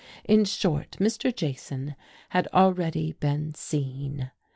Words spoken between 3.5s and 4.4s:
"seen."